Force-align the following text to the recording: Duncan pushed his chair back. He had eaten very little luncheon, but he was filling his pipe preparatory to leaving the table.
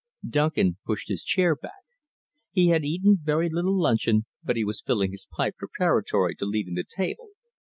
Duncan 0.27 0.77
pushed 0.83 1.09
his 1.09 1.23
chair 1.23 1.55
back. 1.55 1.83
He 2.49 2.69
had 2.69 2.83
eaten 2.83 3.19
very 3.21 3.49
little 3.51 3.79
luncheon, 3.79 4.25
but 4.43 4.55
he 4.55 4.63
was 4.65 4.81
filling 4.81 5.11
his 5.11 5.27
pipe 5.37 5.57
preparatory 5.57 6.33
to 6.37 6.45
leaving 6.45 6.73
the 6.73 6.83
table. 6.83 7.27